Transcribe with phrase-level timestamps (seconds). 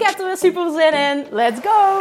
[0.00, 1.26] Ik heb er super zin in.
[1.30, 1.98] Let's go!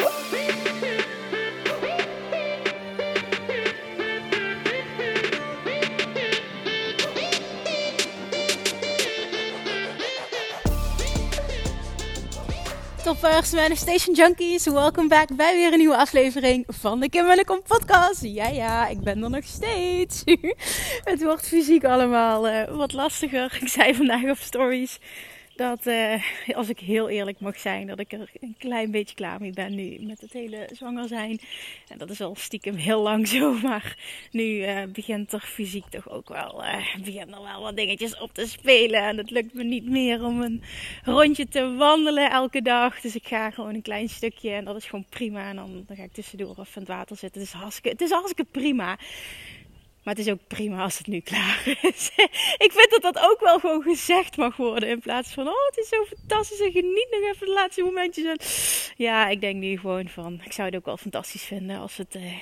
[13.03, 18.21] Toppers, Manifestation Junkies, welkom back bij weer een nieuwe aflevering van de Kim en podcast.
[18.21, 20.23] Ja, ja, ik ben er nog steeds.
[21.11, 23.57] Het wordt fysiek allemaal uh, wat lastiger.
[23.61, 24.99] Ik zei vandaag op stories
[25.59, 26.23] dat, uh,
[26.55, 29.75] als ik heel eerlijk mag zijn, dat ik er een klein beetje klaar mee ben
[29.75, 31.39] nu met het hele zwanger zijn.
[31.87, 33.97] En dat is al stiekem heel lang zo, maar
[34.31, 38.33] nu uh, begint er fysiek toch ook wel, uh, begint er wel wat dingetjes op
[38.33, 39.03] te spelen.
[39.03, 40.63] En het lukt me niet meer om een
[41.03, 43.01] rondje te wandelen elke dag.
[43.01, 45.49] Dus ik ga gewoon een klein stukje en dat is gewoon prima.
[45.49, 47.41] En dan, dan ga ik tussendoor even in het water zitten.
[47.41, 48.97] Het is hartstikke, het is prima.
[50.09, 52.11] Maar het is ook prima als het nu klaar is.
[52.65, 54.89] ik vind dat dat ook wel gewoon gezegd mag worden.
[54.89, 58.25] In plaats van, oh, het is zo fantastisch en geniet nog even de laatste momentjes.
[58.25, 58.39] En
[59.03, 62.15] ja, ik denk nu gewoon van, ik zou het ook wel fantastisch vinden als het...
[62.15, 62.33] Eh,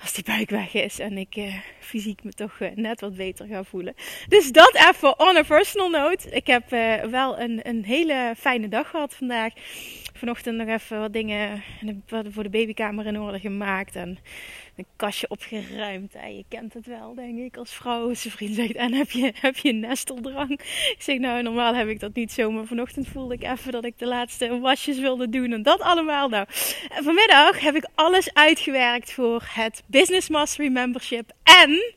[0.00, 3.46] als die buik weg is en ik uh, fysiek me toch uh, net wat beter
[3.46, 3.94] ga voelen.
[4.28, 6.30] Dus dat even on a personal note.
[6.30, 9.52] Ik heb uh, wel een, een hele fijne dag gehad vandaag.
[10.16, 11.62] Vanochtend nog even wat dingen
[12.06, 13.96] voor de babykamer in orde gemaakt.
[13.96, 14.18] En
[14.76, 16.14] een kastje opgeruimd.
[16.14, 18.14] En je kent het wel, denk ik, als vrouw.
[18.14, 20.50] Zijn vriend zegt, en heb je, heb je nesteldrang?
[20.50, 22.50] Ik zeg, nou, normaal heb ik dat niet zo.
[22.50, 25.52] Maar vanochtend voelde ik even dat ik de laatste wasjes wilde doen.
[25.52, 26.28] En dat allemaal.
[26.28, 26.46] Nou,
[26.88, 31.32] vanmiddag heb ik alles uitgewerkt voor het Business Mastery Membership.
[31.42, 31.94] En,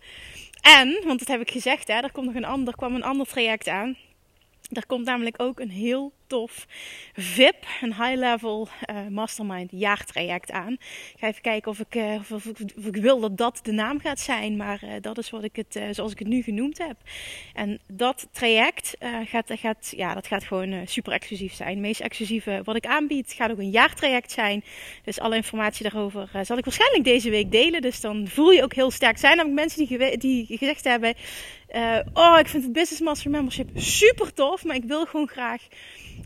[0.61, 3.27] en, want dat heb ik gezegd, hè, er, komt nog een ander, kwam een ander
[3.27, 3.97] traject aan.
[4.71, 6.67] Er komt namelijk ook een heel tof
[7.13, 10.71] VIP, een high-level uh, mastermind jaartraject aan.
[10.73, 11.95] Ik ga even kijken of ik,
[12.33, 12.45] of,
[12.85, 15.79] ik wil dat dat de naam gaat zijn, maar uh, dat is wat ik het,
[15.91, 16.95] zoals ik het nu genoemd heb.
[17.53, 21.69] En dat traject gaat, gaat, ja, dat gaat gewoon super exclusief zijn.
[21.69, 24.63] Het meest exclusieve wat ik aanbied gaat ook een jaartraject zijn.
[25.03, 27.81] Dus alle informatie daarover zal ik waarschijnlijk deze week delen.
[27.81, 29.17] Dus dan voel je ook heel sterk.
[29.17, 31.13] Zijn namelijk mensen die, die gezegd hebben:
[32.13, 35.61] Oh, ik vind het Business Master Membership super tof, maar ik wil gewoon graag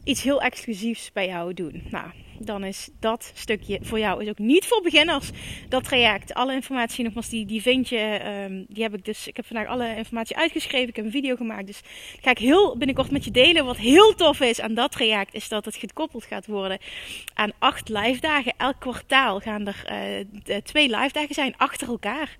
[0.03, 1.83] iets heel exclusiefs bij jou doen.
[1.89, 2.07] Nou,
[2.45, 5.29] dan is dat stukje voor jou is ook niet voor beginners.
[5.69, 8.21] Dat traject, alle informatie nogmaals, die, die vind je.
[8.49, 9.27] Um, die heb ik dus.
[9.27, 10.89] Ik heb vandaag alle informatie uitgeschreven.
[10.89, 11.67] Ik heb een video gemaakt.
[11.67, 11.81] Dus
[12.21, 13.65] ga ik heel binnenkort met je delen.
[13.65, 16.79] Wat heel tof is aan dat traject, is dat het gekoppeld gaat worden
[17.33, 18.53] aan acht live dagen.
[18.57, 19.85] Elk kwartaal gaan er
[20.47, 22.35] uh, twee live dagen zijn achter elkaar.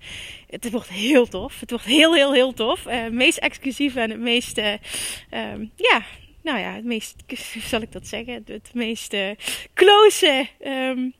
[0.46, 1.60] Het wordt heel tof.
[1.60, 2.86] Het wordt heel, heel, heel tof.
[2.86, 4.58] Uh, meest exclusief en het meest.
[4.58, 6.02] Um, ja
[6.44, 7.14] nou ja, het meest,
[7.70, 9.30] zal ik dat zeggen, het meest uh,
[9.74, 11.14] close um,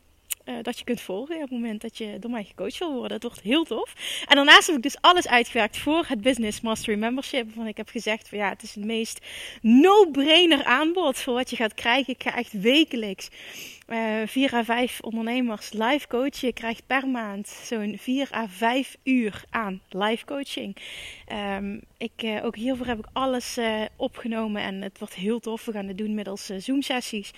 [0.45, 3.19] uh, dat je kunt volgen op het moment dat je door mij gecoacht wil worden.
[3.19, 3.93] Dat wordt heel tof.
[4.27, 7.55] En daarnaast heb ik dus alles uitgewerkt voor het Business Mastery Membership.
[7.55, 9.19] Want ik heb gezegd van ja, het is het meest
[9.61, 12.13] no-brainer aanbod voor wat je gaat krijgen.
[12.13, 13.29] Ik ga echt wekelijks
[13.87, 16.47] uh, eh, 4 à 5 ondernemers live coachen.
[16.47, 20.77] Je krijgt per maand zo'n 4 à 5 uur aan live coaching.
[21.57, 25.65] Um, ik, uh, ook hiervoor heb ik alles uh, opgenomen en het wordt heel tof.
[25.65, 27.31] We gaan het doen middels Zoom sessies.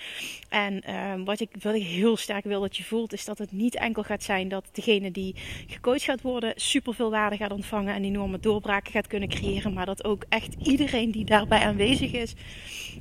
[0.50, 3.52] En ehm, wat, ik, wat ik heel sterk wil dat je voelt, is dat het
[3.52, 5.36] niet enkel gaat zijn dat degene die
[5.68, 9.74] gecoacht gaat worden super veel waarde gaat ontvangen en enorme doorbraken gaat kunnen creëren.
[9.74, 12.34] Maar dat ook echt iedereen die daarbij aanwezig is,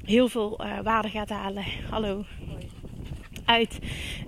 [0.04, 1.64] heel veel waarde gaat halen.
[1.90, 2.24] Hallo
[3.46, 3.78] uit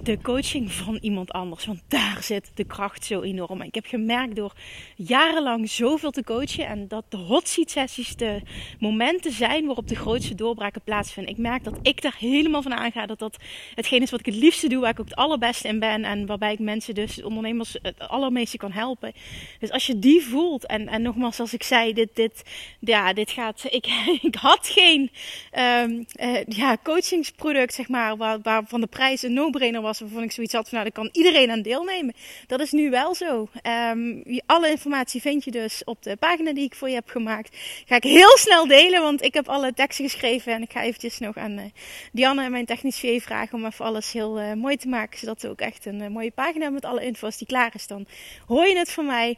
[0.03, 1.67] de coaching van iemand anders.
[1.67, 3.63] Want daar zit de kracht zo enorm.
[3.63, 4.53] ik heb gemerkt door
[4.97, 8.41] jarenlang zoveel te coachen en dat de hot seat sessies de
[8.79, 11.33] momenten zijn waarop de grootste doorbraken plaatsvinden.
[11.33, 13.07] Ik merk dat ik daar helemaal van aanga.
[13.07, 13.37] Dat dat
[13.75, 16.05] hetgeen is wat ik het liefste doe, waar ik ook het allerbeste in ben.
[16.05, 19.13] En waarbij ik mensen, dus ondernemers, het allermeeste kan helpen.
[19.59, 22.43] Dus als je die voelt, en, en nogmaals, als ik zei, dit, dit,
[22.81, 23.65] ja, dit gaat.
[23.71, 23.87] Ik,
[24.29, 25.11] ik had geen
[25.59, 30.01] um, uh, ja, coachingsproduct, zeg maar, waar, waar van de prijs een no-brainer was.
[30.01, 32.15] Waarvan ik zoiets had van, nou, daar kan iedereen aan deelnemen.
[32.47, 33.49] Dat is nu wel zo.
[33.91, 37.57] Um, alle informatie vind je dus op de pagina die ik voor je heb gemaakt.
[37.87, 40.53] Ga ik heel snel delen, want ik heb alle teksten geschreven.
[40.53, 41.65] En ik ga eventjes nog aan uh,
[42.13, 45.19] Dianne, mijn technisch VA, vragen om even alles heel uh, mooi te maken.
[45.19, 47.87] Zodat we ook echt een uh, mooie pagina met alle info's die klaar is.
[47.87, 48.07] Dan
[48.47, 49.37] hoor je het van mij.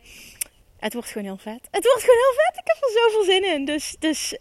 [0.79, 1.69] Het wordt gewoon heel vet.
[1.71, 2.59] Het wordt gewoon heel vet.
[2.59, 3.65] Ik heb er zoveel zin in.
[3.65, 4.35] Dus, dus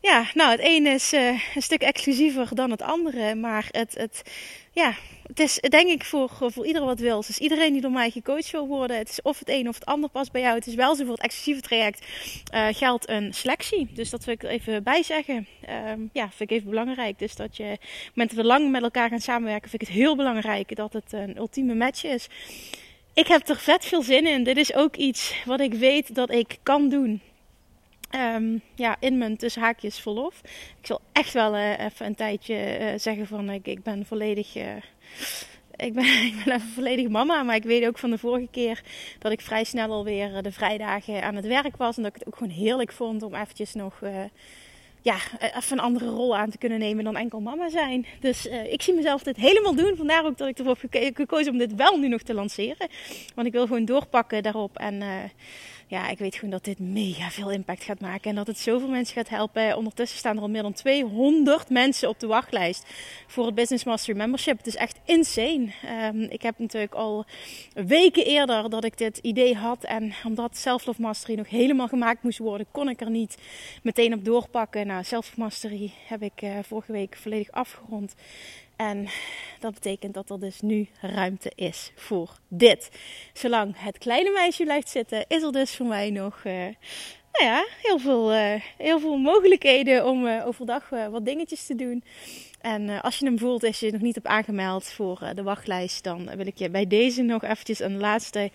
[0.00, 3.34] ja, nou, het ene is uh, een stuk exclusiever dan het andere.
[3.34, 4.22] Maar het, het,
[4.72, 4.94] ja,
[5.26, 7.20] het is denk ik voor, voor ieder wat wil.
[7.26, 9.84] Dus iedereen die door mij gecoacht wil worden, het is of het een of het
[9.84, 10.54] ander past bij jou.
[10.54, 12.06] Het is wel zo voor het exclusieve traject
[12.54, 13.88] uh, geldt een selectie.
[13.94, 15.46] Dus dat wil ik er even bij zeggen.
[15.88, 17.18] Um, ja, vind ik even belangrijk.
[17.18, 19.88] Dus dat je, op het moment dat we lang met elkaar gaan samenwerken, vind ik
[19.88, 22.28] het heel belangrijk dat het een ultieme match is.
[23.14, 24.44] Ik heb er vet veel zin in.
[24.44, 27.20] Dit is ook iets wat ik weet dat ik kan doen.
[28.14, 30.40] Um, ja, in mijn tussen haakjes verlof.
[30.80, 34.56] Ik zal echt wel uh, even een tijdje uh, zeggen van ik, ik ben volledig.
[34.56, 34.62] Uh,
[35.86, 37.42] ik ben, even volledig mama.
[37.42, 38.82] Maar ik weet ook van de vorige keer
[39.18, 41.96] dat ik vrij snel alweer de vrijdagen aan het werk was.
[41.96, 44.00] En dat ik het ook gewoon heerlijk vond om eventjes nog
[45.02, 48.06] ja, even een andere rol aan te kunnen nemen dan enkel mama zijn.
[48.20, 49.96] Dus ik zie mezelf dit helemaal doen.
[49.96, 52.88] Vandaar ook dat ik ervoor heb gekozen om dit wel nu nog te lanceren.
[53.34, 54.76] Want ik wil gewoon doorpakken daarop.
[54.76, 55.02] En
[55.88, 58.30] ja, ik weet gewoon dat dit mega veel impact gaat maken.
[58.30, 59.76] En dat het zoveel mensen gaat helpen.
[59.76, 62.84] Ondertussen staan er al meer dan 200 mensen op de wachtlijst
[63.26, 64.56] voor het Business Mastery Membership.
[64.56, 65.68] Het is echt insane.
[66.04, 67.24] Um, ik heb natuurlijk al
[67.74, 69.84] weken eerder dat ik dit idee had.
[69.84, 73.38] En omdat Self-Love Mastery nog helemaal gemaakt moest worden, kon ik er niet
[73.82, 74.86] meteen op doorpakken.
[74.86, 78.14] Nou, Self-Love heb ik uh, vorige week volledig afgerond.
[78.78, 79.08] En
[79.60, 82.90] dat betekent dat er dus nu ruimte is voor dit.
[83.32, 86.52] Zolang het kleine meisje blijft zitten, is er dus voor mij nog uh,
[87.32, 92.04] nou ja, heel, veel, uh, heel veel mogelijkheden om uh, overdag wat dingetjes te doen.
[92.60, 96.04] En als je hem voelt, als je je nog niet hebt aangemeld voor de wachtlijst,
[96.04, 98.50] dan wil ik je bij deze nog eventjes een laatste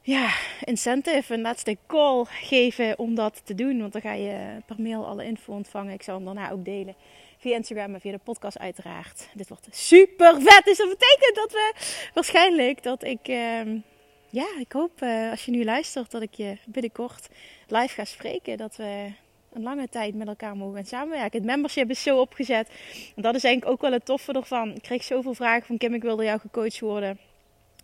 [0.00, 0.30] ja,
[0.64, 3.80] incentive, een laatste call geven om dat te doen.
[3.80, 5.92] Want dan ga je per mail alle info ontvangen.
[5.92, 6.94] Ik zal hem daarna ook delen
[7.42, 9.28] via Instagram en via de podcast uiteraard.
[9.34, 10.64] Dit wordt super vet.
[10.64, 11.72] Dus dat betekent dat we
[12.14, 13.28] waarschijnlijk dat ik...
[13.28, 13.82] Uh,
[14.30, 17.28] ja, ik hoop uh, als je nu luistert dat ik je binnenkort
[17.66, 18.56] live ga spreken.
[18.56, 19.12] Dat we
[19.52, 21.38] een lange tijd met elkaar mogen gaan samenwerken.
[21.38, 22.68] Het membership is zo opgezet.
[23.16, 24.74] En dat is eigenlijk ook wel het toffe ervan.
[24.74, 27.18] Ik kreeg zoveel vragen van Kim, ik wilde jou gecoacht worden.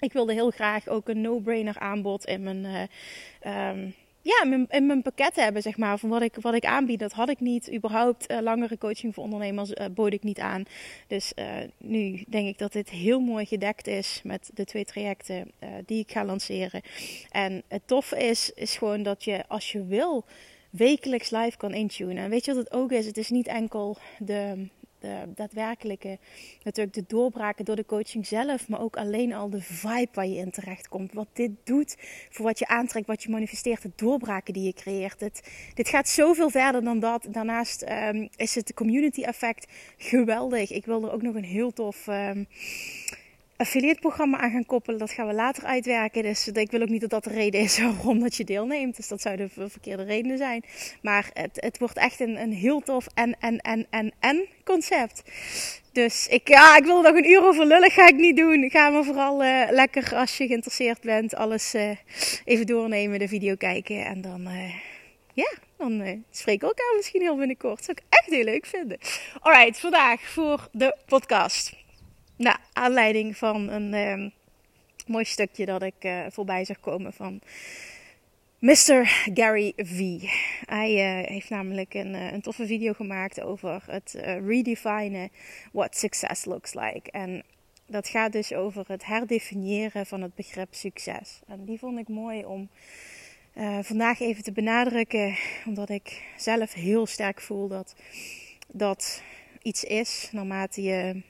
[0.01, 2.91] Ik wilde heel graag ook een no-brainer aanbod in mijn...
[3.45, 3.95] Uh, um,
[4.29, 6.99] ja, mijn, mijn pakket hebben, zeg maar, van wat ik, wat ik aanbied.
[6.99, 7.73] Dat had ik niet.
[7.75, 10.65] Überhaupt uh, langere coaching voor ondernemers uh, bood ik niet aan.
[11.07, 11.47] Dus uh,
[11.79, 15.51] nu denk ik dat dit heel mooi gedekt is met de twee trajecten
[15.87, 16.81] die ik ga lanceren.
[17.31, 20.25] En het toffe is, is gewoon dat je als je wil
[20.71, 22.25] wekelijks live kan intunen.
[22.25, 23.07] En weet je wat het ook is?
[23.07, 24.69] Het is niet enkel de,
[25.01, 26.19] de daadwerkelijke,
[26.63, 30.37] natuurlijk de doorbraken door de coaching zelf, maar ook alleen al de vibe waar je
[30.37, 31.13] in terecht komt.
[31.13, 31.97] Wat dit doet
[32.31, 35.21] voor wat je aantrekt, wat je manifesteert, de doorbraken die je creëert.
[35.21, 35.43] Het,
[35.75, 37.27] dit gaat zoveel verder dan dat.
[37.31, 40.71] Daarnaast um, is het community effect geweldig.
[40.71, 42.07] Ik wil er ook nog een heel tof.
[42.07, 42.47] Um,
[43.59, 44.99] affiliate programma aan gaan koppelen.
[44.99, 46.23] Dat gaan we later uitwerken.
[46.23, 48.97] Dus ik wil ook niet dat dat de reden is waarom dat je deelneemt.
[48.97, 50.65] Dus dat zou de verkeerde reden zijn.
[51.03, 55.23] Maar het, het wordt echt een, een heel tof en, en, en, en, en concept.
[55.93, 57.91] Dus ik, ja, ik wil er nog een uur over lullen.
[57.91, 58.71] Ga ik niet doen.
[58.71, 61.35] Ga maar vooral uh, lekker als je geïnteresseerd bent.
[61.35, 61.97] Alles uh,
[62.45, 63.19] even doornemen.
[63.19, 64.05] De video kijken.
[64.05, 64.75] En dan, uh,
[65.35, 67.77] ja, dan uh, spreken we elkaar misschien heel binnenkort.
[67.77, 68.99] Dat zou ik echt heel leuk vinden.
[69.41, 71.78] Alright, vandaag voor de podcast.
[72.39, 74.31] Nou, aanleiding van een uh,
[75.07, 77.41] mooi stukje dat ik uh, voorbij zag komen van
[78.59, 79.07] Mr.
[79.35, 80.23] Gary V.
[80.67, 85.31] Hij uh, heeft namelijk een, een, toffe video gemaakt over het redefinen
[85.73, 87.11] what success looks like.
[87.11, 87.43] En
[87.87, 91.41] dat gaat dus over het herdefiniëren van het begrip succes.
[91.47, 92.69] En die vond ik mooi om
[93.83, 97.95] vandaag even te benadrukken, omdat ik zelf heel sterk voel dat
[98.73, 99.23] dat
[99.63, 101.23] iets is naarmate je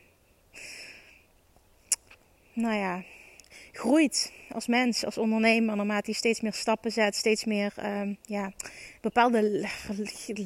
[2.58, 3.02] nou ja,
[3.72, 8.52] groeit als mens, als ondernemer, naarmate je steeds meer stappen zet, steeds meer um, ja,
[9.00, 9.68] bepaalde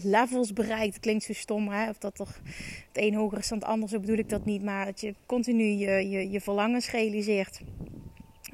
[0.03, 1.01] levels bereikt.
[1.01, 1.89] Klinkt zo stom, hè?
[1.89, 2.27] of dat er
[2.93, 6.09] het een hoger is dan het bedoel ik dat niet, maar dat je continu je,
[6.09, 7.61] je, je verlangens realiseert.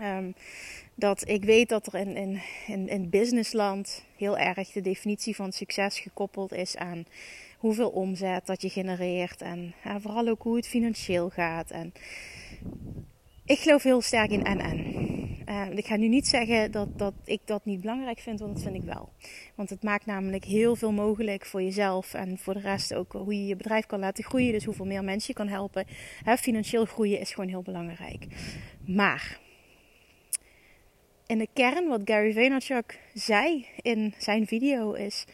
[0.00, 0.34] Um,
[0.94, 5.52] dat ik weet dat er in, in, in, in businessland heel erg de definitie van
[5.52, 7.06] succes gekoppeld is aan
[7.58, 11.70] hoeveel omzet dat je genereert en ja, vooral ook hoe het financieel gaat.
[11.70, 11.92] En
[13.48, 15.06] ik geloof heel sterk in en-en.
[15.48, 18.62] Uh, ik ga nu niet zeggen dat, dat ik dat niet belangrijk vind, want dat
[18.62, 19.12] vind ik wel.
[19.54, 23.34] Want het maakt namelijk heel veel mogelijk voor jezelf en voor de rest ook hoe
[23.34, 24.52] je je bedrijf kan laten groeien.
[24.52, 25.86] Dus hoeveel meer mensen je kan helpen.
[26.22, 28.26] Hè, financieel groeien is gewoon heel belangrijk.
[28.86, 29.40] Maar
[31.26, 35.24] in de kern, wat Gary Vaynerchuk zei in zijn video, is: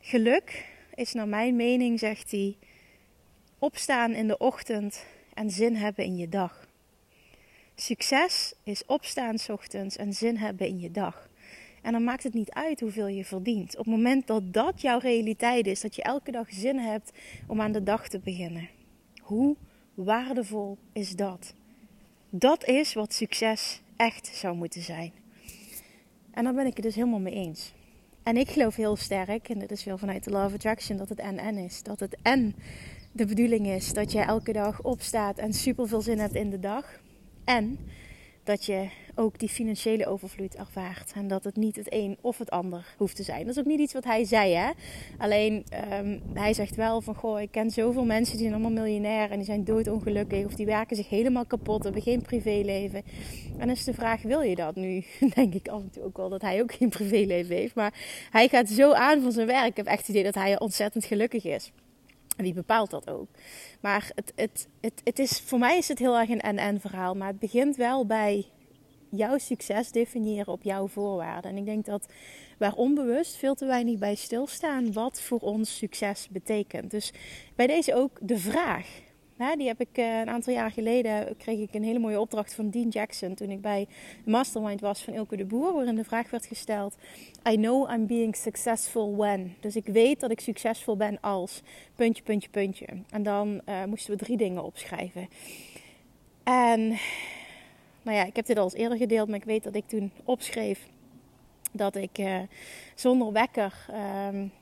[0.00, 2.56] geluk is naar mijn mening, zegt hij,
[3.58, 6.68] opstaan in de ochtend en zin hebben in je dag.
[7.80, 11.28] Succes is opstaan s ochtends en zin hebben in je dag.
[11.82, 13.70] En dan maakt het niet uit hoeveel je verdient.
[13.78, 17.12] Op het moment dat dat jouw realiteit is, dat je elke dag zin hebt
[17.46, 18.68] om aan de dag te beginnen.
[19.20, 19.56] Hoe
[19.94, 21.54] waardevol is dat?
[22.30, 25.12] Dat is wat succes echt zou moeten zijn.
[26.30, 27.72] En daar ben ik het dus helemaal mee eens.
[28.22, 31.18] En ik geloof heel sterk, en dit is veel vanuit de of Attraction, dat het
[31.18, 31.82] en-en is.
[31.82, 32.54] Dat het en
[33.12, 36.60] de bedoeling is dat je elke dag opstaat en super veel zin hebt in de
[36.60, 37.00] dag.
[37.56, 37.78] En
[38.44, 41.12] dat je ook die financiële overvloed ervaart.
[41.14, 43.40] En dat het niet het een of het ander hoeft te zijn.
[43.46, 44.70] Dat is ook niet iets wat hij zei, hè.
[45.18, 47.14] Alleen, ehm, hij zegt wel van...
[47.14, 49.30] Goh, ik ken zoveel mensen die zijn allemaal miljonair...
[49.30, 51.84] en die zijn doodongelukkig of die werken zich helemaal kapot...
[51.84, 53.02] hebben geen privéleven.
[53.52, 55.04] En dan is de vraag, wil je dat nu?
[55.34, 57.74] Denk ik af en toe ook wel dat hij ook geen privéleven heeft.
[57.74, 57.94] Maar
[58.30, 59.66] hij gaat zo aan van zijn werk.
[59.70, 61.72] Ik heb echt het idee dat hij ontzettend gelukkig is.
[62.40, 63.28] En wie bepaalt dat ook?
[63.80, 67.14] Maar het, het, het, het is, voor mij is het heel erg een en-en verhaal.
[67.14, 68.46] Maar het begint wel bij
[69.10, 71.50] jouw succes definiëren op jouw voorwaarden.
[71.50, 72.08] En ik denk dat
[72.58, 76.90] waar onbewust veel te weinig bij stilstaan wat voor ons succes betekent.
[76.90, 77.12] Dus
[77.54, 79.00] bij deze ook de vraag.
[79.40, 82.70] Die heb ik eh, een aantal jaar geleden kreeg ik een hele mooie opdracht van
[82.70, 83.86] Dean Jackson toen ik bij
[84.24, 86.96] Mastermind was van Ilke de Boer, waarin de vraag werd gesteld:
[87.48, 89.56] I know I'm being successful when.
[89.60, 91.62] Dus ik weet dat ik succesvol ben als
[91.94, 92.86] puntje, puntje, puntje.
[93.10, 95.28] En dan uh, moesten we drie dingen opschrijven.
[96.42, 96.88] En
[98.02, 100.12] nou ja, ik heb dit al eens eerder gedeeld, maar ik weet dat ik toen
[100.24, 100.88] opschreef
[101.72, 102.38] dat ik uh,
[102.94, 103.86] zonder wekker
[104.28, 104.52] um,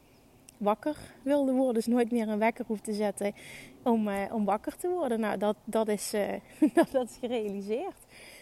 [0.59, 1.75] wakker wilde worden.
[1.75, 3.35] Dus nooit meer een wekker hoef te zetten
[3.83, 5.21] om, uh, om wakker te worden.
[5.21, 7.97] Nou, dat, dat, is, uh, dat, is gerealiseerd.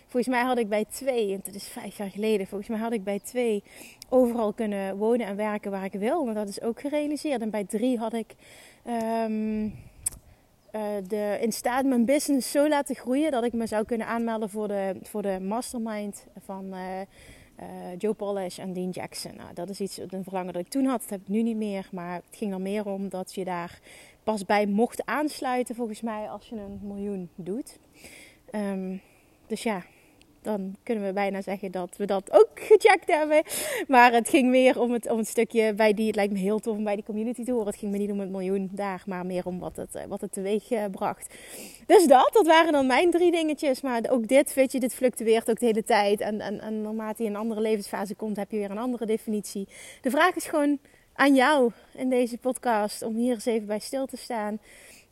[0.07, 2.93] Volgens mij had ik bij twee, en dat is vijf jaar geleden, volgens mij had
[2.93, 3.63] ik bij twee
[4.09, 6.25] overal kunnen wonen en werken waar ik wil.
[6.25, 7.41] Maar dat is ook gerealiseerd.
[7.41, 8.35] En bij drie had ik
[9.25, 9.73] um, uh,
[11.07, 14.69] de, in staat mijn business zo laten groeien dat ik me zou kunnen aanmelden voor
[14.69, 16.75] de, voor de mastermind van
[17.61, 17.67] uh,
[17.99, 19.37] Joe Polish en Dean Jackson.
[19.37, 21.01] Nou, dat is iets, een verlangen dat ik toen had.
[21.01, 21.89] Dat heb ik nu niet meer.
[21.93, 23.81] Maar het ging er meer om dat je daar
[24.23, 27.79] pas bij mocht aansluiten, volgens mij, als je een miljoen doet.
[28.53, 29.01] Um,
[29.47, 29.85] dus ja,
[30.47, 33.43] dan kunnen we bijna zeggen dat we dat ook gecheckt hebben.
[33.89, 36.59] Maar het ging meer om het, om het stukje bij die, het lijkt me heel
[36.59, 37.67] tof om bij die community te horen.
[37.67, 40.21] Het ging me niet om het miljoen daar, maar meer om wat het, eh, wat
[40.21, 41.35] het teweeg eh, bracht.
[41.87, 43.81] Dus dat, dat waren dan mijn drie dingetjes.
[43.81, 46.21] Maar ook dit, weet je, dit fluctueert ook de hele tijd.
[46.21, 49.07] En, en, en naarmate je in een andere levensfase komt, heb je weer een andere
[49.07, 49.69] definitie.
[50.01, 50.79] De vraag is gewoon
[51.13, 54.59] aan jou in deze podcast om hier eens even bij stil te staan.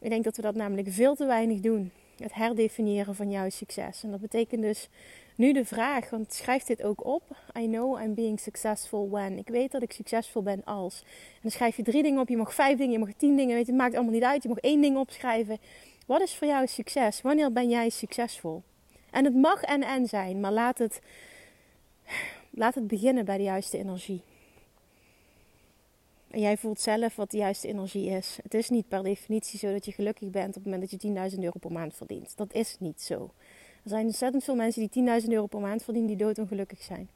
[0.01, 1.91] Ik denk dat we dat namelijk veel te weinig doen.
[2.17, 4.03] Het herdefiniëren van jouw succes.
[4.03, 4.89] En dat betekent dus
[5.35, 7.23] nu de vraag, want schrijf dit ook op.
[7.59, 9.39] I know I'm being successful when.
[9.39, 11.01] Ik weet dat ik succesvol ben als.
[11.05, 12.29] En dan schrijf je drie dingen op.
[12.29, 13.55] Je mag vijf dingen, je mag tien dingen.
[13.55, 14.43] Weet het maakt allemaal niet uit.
[14.43, 15.59] Je mag één ding opschrijven.
[16.07, 17.21] Wat is voor jou succes?
[17.21, 18.63] Wanneer ben jij succesvol?
[19.11, 21.01] En het mag en en zijn, maar laat het,
[22.51, 24.23] laat het beginnen bij de juiste energie.
[26.31, 28.39] En jij voelt zelf wat de juiste energie is.
[28.43, 31.31] Het is niet per definitie zo dat je gelukkig bent op het moment dat je
[31.33, 32.37] 10.000 euro per maand verdient.
[32.37, 33.31] Dat is niet zo.
[33.85, 37.09] Er zijn ontzettend veel mensen die 10.000 euro per maand verdienen die doodongelukkig zijn.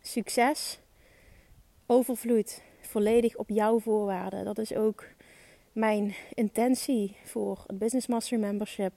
[0.00, 0.78] Succes
[1.86, 4.44] overvloeit volledig op jouw voorwaarden.
[4.44, 5.04] Dat is ook
[5.72, 8.92] mijn intentie voor het Business Mastery Membership.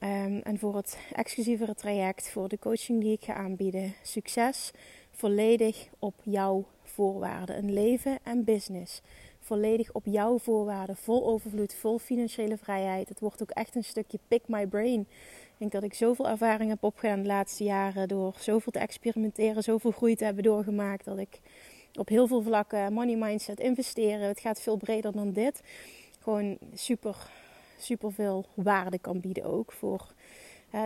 [0.00, 3.94] Um, en voor het exclusievere traject, voor de coaching die ik ga aanbieden.
[4.02, 4.70] Succes
[5.10, 7.58] volledig op jouw voorwaarden.
[7.58, 9.00] Een leven en business
[9.46, 13.08] volledig op jouw voorwaarden, vol overvloed, vol financiële vrijheid.
[13.08, 15.00] Het wordt ook echt een stukje pick my brain.
[15.00, 19.62] Ik denk dat ik zoveel ervaring heb opgedaan de laatste jaren door zoveel te experimenteren,
[19.62, 21.40] zoveel groei te hebben doorgemaakt, dat ik
[21.94, 24.28] op heel veel vlakken money mindset investeren.
[24.28, 25.62] Het gaat veel breder dan dit.
[26.20, 27.30] Gewoon super,
[27.78, 30.14] super veel waarde kan bieden ook voor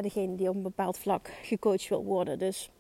[0.01, 2.39] degene die op een bepaald vlak gecoacht wil worden.
[2.39, 2.71] Dus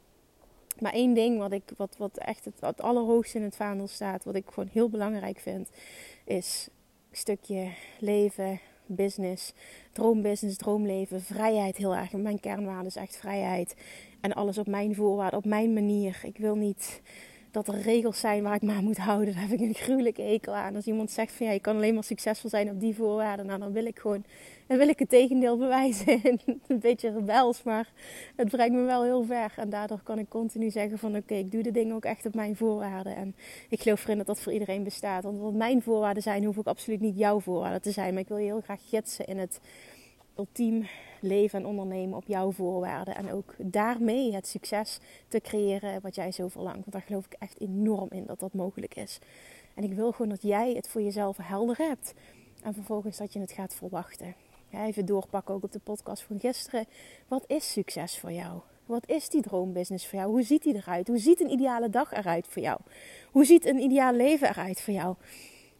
[0.80, 4.24] maar één ding wat, ik, wat, wat echt het, het allerhoogste in het vaandel staat,
[4.24, 5.68] wat ik gewoon heel belangrijk vind,
[6.24, 6.68] is
[7.10, 9.52] een stukje leven, business,
[9.92, 12.12] droombusiness, droomleven, vrijheid heel erg.
[12.12, 13.74] Mijn kernwaarde is echt vrijheid.
[14.20, 16.20] En alles op mijn voorwaarden, op mijn manier.
[16.22, 17.00] Ik wil niet
[17.50, 19.34] dat er regels zijn waar ik me aan moet houden.
[19.34, 20.76] Daar heb ik een gruwelijke ekel aan.
[20.76, 23.46] Als iemand zegt van ja, je kan alleen maar succesvol zijn op die voorwaarden.
[23.46, 24.24] Nou, dan wil ik gewoon,
[24.66, 26.20] dan wil ik het tegendeel bewijzen.
[26.66, 27.88] een beetje rebels, maar
[28.36, 29.52] het brengt me wel heel ver.
[29.56, 32.34] En daardoor kan ik continu zeggen van oké, ik doe de dingen ook echt op
[32.34, 33.16] mijn voorwaarden.
[33.16, 33.34] En
[33.68, 35.22] ik geloof erin dat dat voor iedereen bestaat.
[35.22, 38.12] Want wat mijn voorwaarden zijn, hoef ik absoluut niet jouw voorwaarden te zijn.
[38.12, 39.60] Maar ik wil je heel graag gidsen in het
[40.36, 40.86] ultiem
[41.22, 43.14] leven en ondernemen op jouw voorwaarden.
[43.14, 44.98] En ook daarmee het succes
[45.28, 46.78] te creëren wat jij zo verlangt.
[46.78, 49.18] Want daar geloof ik echt enorm in dat dat mogelijk is.
[49.74, 52.14] En ik wil gewoon dat jij het voor jezelf helder hebt.
[52.62, 54.34] En vervolgens dat je het gaat verwachten.
[54.72, 56.86] Even doorpakken ook op de podcast van gisteren.
[57.28, 58.60] Wat is succes voor jou?
[58.86, 60.30] Wat is die droombusiness voor jou?
[60.30, 61.08] Hoe ziet die eruit?
[61.08, 62.80] Hoe ziet een ideale dag eruit voor jou?
[63.30, 65.14] Hoe ziet een ideaal leven eruit voor jou?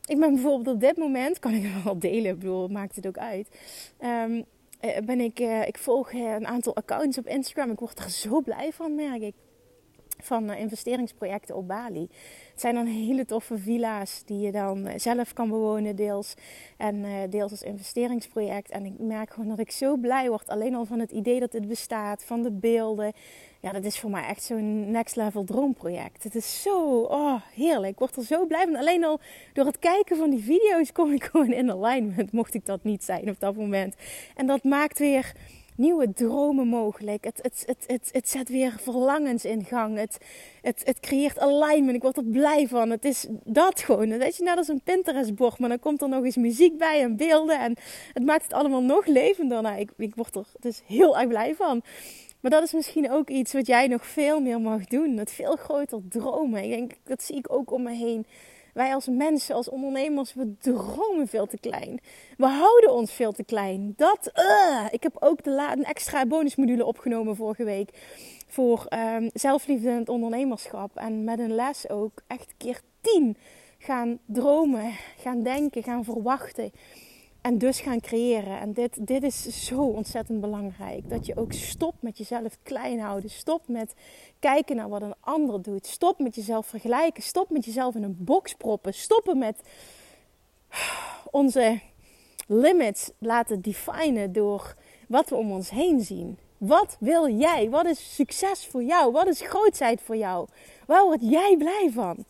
[0.07, 3.19] Ik ben bijvoorbeeld op dit moment, kan ik wel delen, ik bedoel, maakt het ook
[3.19, 3.49] uit.
[4.01, 4.45] Um,
[5.05, 7.71] ben ik, uh, ik volg een aantal accounts op Instagram.
[7.71, 9.35] Ik word er zo blij van, merk ik
[10.25, 12.09] van eh, investeringsprojecten op Bali.
[12.51, 16.35] Het zijn dan hele toffe villa's die je dan eh, zelf kan bewonen, deels.
[16.77, 18.71] En eh, deels als investeringsproject.
[18.71, 20.49] En ik merk gewoon dat ik zo blij word.
[20.49, 23.13] Alleen al van het idee dat het bestaat, van de beelden.
[23.61, 26.23] Ja, dat is voor mij echt zo'n next level droomproject.
[26.23, 27.93] Het is zo oh, heerlijk.
[27.93, 28.77] Ik word er zo blij van.
[28.77, 29.21] Alleen al
[29.53, 32.33] door het kijken van die video's kom ik gewoon in alignment.
[32.33, 33.95] Mocht ik dat niet zijn op dat moment.
[34.35, 35.33] En dat maakt weer
[35.81, 37.25] nieuwe dromen mogelijk.
[37.25, 39.99] Het, het, het, het, het zet weer verlangens in gang.
[39.99, 40.19] Het,
[40.63, 41.97] het, het creëert alignment.
[41.97, 42.91] Ik word er blij van.
[42.91, 44.19] Het is dat gewoon.
[44.19, 45.59] Dat je net als een Pinterest-bord.
[45.59, 47.61] Maar dan komt er nog eens muziek bij en beelden.
[47.61, 47.77] En
[48.13, 49.63] het maakt het allemaal nog levender.
[49.63, 51.83] Nou, ik, ik word er dus heel erg blij van.
[52.41, 55.17] Maar dat is misschien ook iets wat jij nog veel meer mag doen.
[55.17, 56.63] Het veel groter dromen.
[56.63, 58.27] Ik denk, dat zie ik ook om me heen.
[58.75, 62.01] Wij als mensen, als ondernemers, we dromen veel te klein.
[62.37, 63.93] We houden ons veel te klein.
[63.97, 67.91] Dat, uh, ik heb ook de een extra bonusmodule opgenomen vorige week.
[68.47, 70.97] Voor um, zelfliefde en het ondernemerschap.
[70.97, 73.37] En met een les ook echt keer tien
[73.79, 76.73] gaan dromen, gaan denken, gaan verwachten.
[77.41, 78.61] En dus gaan creëren.
[78.61, 81.11] En dit, dit is zo ontzettend belangrijk.
[81.11, 83.31] Dat je ook stopt met jezelf klein houden.
[83.31, 83.95] Stop met
[84.39, 85.87] kijken naar wat een ander doet.
[85.87, 87.23] Stop met jezelf vergelijken.
[87.23, 88.95] Stop met jezelf in een box proppen.
[88.95, 89.61] Stoppen met
[91.31, 91.81] onze
[92.47, 94.75] limits laten definen door
[95.09, 96.39] wat we om ons heen zien.
[96.59, 97.71] Wat wil jij?
[97.71, 99.13] Wat is succes voor jou?
[99.13, 100.49] Wat is grootheid voor jou?
[100.87, 102.25] Waar word jij blij van?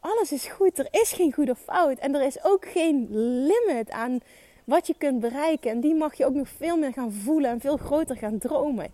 [0.00, 0.78] Alles is goed.
[0.78, 1.98] Er is geen goed of fout.
[1.98, 3.06] En er is ook geen
[3.46, 4.20] limit aan
[4.64, 5.70] wat je kunt bereiken.
[5.70, 8.84] En die mag je ook nog veel meer gaan voelen en veel groter gaan dromen.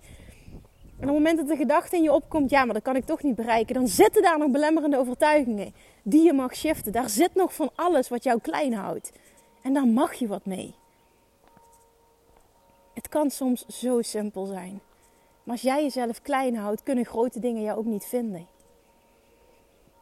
[1.00, 3.04] En op het moment dat de gedachte in je opkomt, ja, maar dat kan ik
[3.04, 6.92] toch niet bereiken, dan zitten daar nog belemmerende overtuigingen die je mag shiften.
[6.92, 9.12] Daar zit nog van alles wat jou klein houdt.
[9.62, 10.74] En daar mag je wat mee.
[12.94, 14.80] Het kan soms zo simpel zijn.
[15.42, 18.46] Maar als jij jezelf klein houdt, kunnen grote dingen jou ook niet vinden.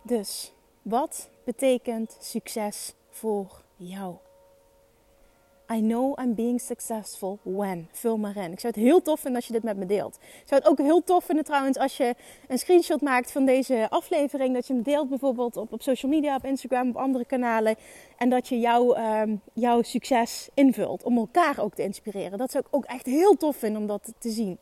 [0.03, 0.54] Dus
[0.85, 4.15] wat betekent succes voor jou?
[5.73, 7.89] I know I'm being successful when.
[7.93, 8.53] Vul maar in.
[8.53, 10.15] Ik zou het heel tof vinden als je dit met me deelt.
[10.17, 12.15] Ik zou het ook heel tof vinden trouwens als je
[12.49, 14.55] een screenshot maakt van deze aflevering.
[14.55, 17.77] Dat je hem deelt bijvoorbeeld op, op social media, op Instagram, op andere kanalen.
[18.17, 21.03] En dat je jouw, um, jouw succes invult.
[21.03, 22.39] Om elkaar ook te inspireren.
[22.39, 24.59] Dat zou ik ook echt heel tof vinden om dat te zien.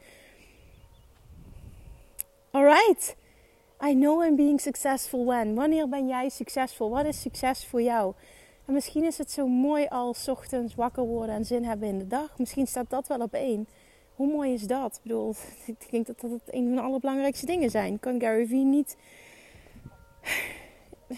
[2.51, 3.17] Alright.
[3.85, 5.55] I know I'm being successful when.
[5.55, 6.91] Wanneer ben jij succesvol?
[6.91, 8.15] Wat is succes voor jou?
[8.65, 12.07] En misschien is het zo mooi als ochtends wakker worden en zin hebben in de
[12.07, 12.39] dag.
[12.39, 13.69] Misschien staat dat wel op één.
[14.15, 14.97] Hoe mooi is dat?
[14.97, 15.35] Ik bedoel,
[15.67, 17.99] ik denk dat dat een van de allerbelangrijkste dingen zijn.
[17.99, 18.97] Kan Gary Vee niet,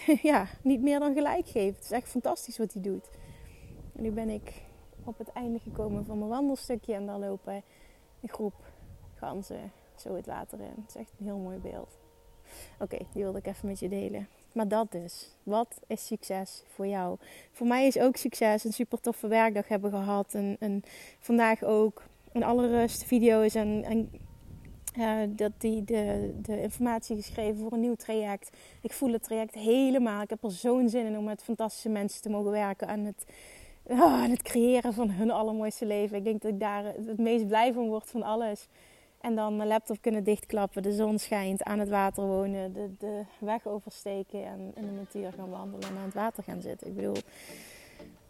[0.31, 1.75] ja, niet meer dan gelijk geven.
[1.75, 3.09] Het is echt fantastisch wat hij doet.
[3.95, 4.61] En nu ben ik
[5.03, 6.93] op het einde gekomen van mijn wandelstukje.
[6.93, 7.63] En daar lopen
[8.21, 8.55] een groep
[9.15, 10.73] ganzen zo het water in.
[10.75, 12.04] Het is echt een heel mooi beeld.
[12.79, 14.27] Oké, die wilde ik even met je delen.
[14.51, 15.29] Maar dat dus.
[15.43, 17.17] Wat is succes voor jou?
[17.51, 20.33] Voor mij is ook succes een super toffe werkdag hebben gehad.
[20.59, 20.83] En,
[21.19, 24.09] vandaag ook in alle rust video's en, en
[25.35, 28.57] dat die de, de informatie geschreven voor een nieuw traject.
[28.81, 30.21] Ik voel het traject helemaal.
[30.21, 32.87] Ik heb er zo'n zin in om met fantastische mensen te mogen werken.
[32.87, 33.25] En het,
[33.83, 36.17] oh, het creëren van hun allermooiste leven.
[36.17, 38.67] Ik denk dat ik daar het meest blij van word van alles.
[39.25, 43.23] En dan mijn laptop kunnen dichtklappen, de zon schijnt, aan het water wonen, de, de
[43.39, 46.87] weg oversteken en in de natuur gaan wandelen en aan het water gaan zitten.
[46.87, 47.15] Ik bedoel,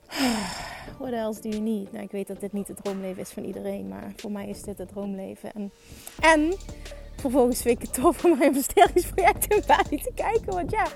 [1.00, 1.92] what else do you need?
[1.92, 4.62] Nou, ik weet dat dit niet het droomleven is van iedereen, maar voor mij is
[4.62, 5.54] dit het droomleven.
[5.54, 5.72] En,
[6.20, 6.54] en
[7.16, 10.54] vervolgens vind ik het tof om mijn investeringsproject in Bali te kijken.
[10.54, 10.88] Want ja,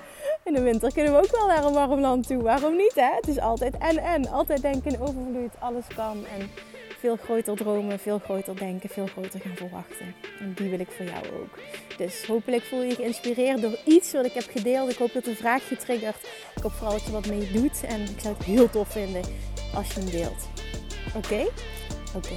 [0.44, 2.42] in de winter kunnen we ook wel naar een warm land toe.
[2.42, 3.14] Waarom niet, hè?
[3.14, 4.28] Het is altijd en en.
[4.28, 6.24] Altijd denken in overvloed, alles kan.
[6.26, 6.50] En
[7.00, 10.14] veel groter dromen, veel groter denken, veel groter gaan verwachten.
[10.40, 11.58] En die wil ik voor jou ook.
[11.96, 14.90] Dus hopelijk voel je je geïnspireerd door iets wat ik heb gedeeld.
[14.90, 16.16] Ik hoop dat de vraag je triggert.
[16.56, 17.84] Ik hoop vooral dat je wat mee doet.
[17.84, 19.22] En ik zou het heel tof vinden
[19.74, 20.48] als je hem deelt.
[21.16, 21.46] Oké?
[22.16, 22.36] Oké.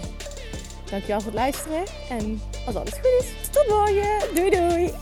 [0.90, 1.84] Dankjewel voor het luisteren.
[2.10, 4.36] En als alles goed is, tot morgen.
[4.36, 4.94] Doei doei.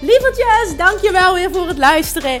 [0.00, 2.40] Lievertjes, dankjewel weer voor het luisteren.